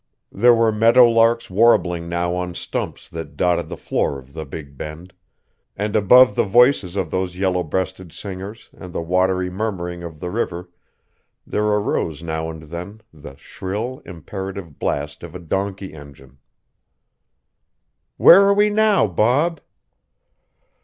There 0.31 0.55
were 0.55 0.71
meadow 0.71 1.07
larks 1.07 1.47
warbling 1.51 2.09
now 2.09 2.33
on 2.33 2.55
stumps 2.55 3.07
that 3.09 3.37
dotted 3.37 3.69
the 3.69 3.77
floor 3.77 4.17
of 4.17 4.33
the 4.33 4.47
Big 4.47 4.75
Bend, 4.75 5.13
and 5.77 5.95
above 5.95 6.33
the 6.33 6.43
voices 6.43 6.95
of 6.95 7.11
those 7.11 7.37
yellow 7.37 7.61
breasted 7.61 8.11
singers 8.11 8.71
and 8.75 8.93
the 8.93 9.01
watery 9.03 9.51
murmuring 9.51 10.01
of 10.01 10.19
the 10.19 10.31
river 10.31 10.71
there 11.45 11.65
arose 11.67 12.23
now 12.23 12.49
and 12.49 12.63
then 12.63 13.01
the 13.13 13.35
shrill, 13.35 14.01
imperative 14.03 14.79
blast 14.79 15.21
of 15.21 15.35
a 15.35 15.39
donkey 15.39 15.93
engine. 15.93 16.39
"Where 18.17 18.41
are 18.45 18.55
we 18.55 18.71
now, 18.71 19.05
Bob?" 19.05 19.61